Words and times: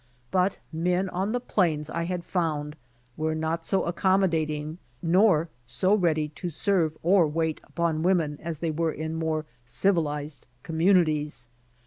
But 0.31 0.57
men 0.73 1.09
on 1.09 1.31
the 1.31 1.39
plains 1.39 1.87
I 1.87 2.05
had 2.05 2.25
found 2.25 2.75
were 3.17 3.35
not 3.35 3.67
so 3.67 3.83
accommodating 3.83 4.79
nor 5.03 5.49
so 5.67 5.93
ready 5.93 6.29
to 6.29 6.49
serve 6.49 6.97
or 7.03 7.27
wait 7.27 7.61
upon 7.65 8.01
women 8.01 8.39
as 8.41 8.57
they 8.57 8.71
were 8.71 8.91
in 8.91 9.19
mlore 9.19 9.45
civilized 9.63 10.47
communities. 10.63 11.49